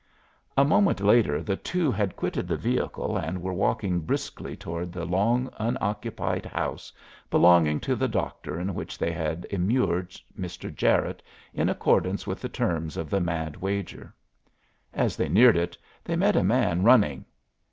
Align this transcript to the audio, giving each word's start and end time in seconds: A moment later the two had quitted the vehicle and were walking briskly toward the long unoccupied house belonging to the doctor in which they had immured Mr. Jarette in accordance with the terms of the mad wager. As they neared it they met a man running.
A 0.57 0.65
moment 0.65 0.99
later 0.99 1.43
the 1.43 1.55
two 1.55 1.91
had 1.91 2.15
quitted 2.15 2.47
the 2.47 2.57
vehicle 2.57 3.17
and 3.17 3.39
were 3.39 3.53
walking 3.53 3.99
briskly 3.99 4.57
toward 4.57 4.91
the 4.91 5.05
long 5.05 5.47
unoccupied 5.59 6.47
house 6.47 6.91
belonging 7.29 7.79
to 7.81 7.95
the 7.95 8.07
doctor 8.07 8.59
in 8.59 8.73
which 8.73 8.97
they 8.97 9.11
had 9.11 9.45
immured 9.51 10.17
Mr. 10.35 10.73
Jarette 10.75 11.21
in 11.53 11.69
accordance 11.69 12.25
with 12.25 12.41
the 12.41 12.49
terms 12.49 12.97
of 12.97 13.11
the 13.11 13.21
mad 13.21 13.57
wager. 13.57 14.11
As 14.91 15.15
they 15.15 15.29
neared 15.29 15.55
it 15.55 15.77
they 16.03 16.15
met 16.15 16.35
a 16.35 16.43
man 16.43 16.81
running. 16.81 17.23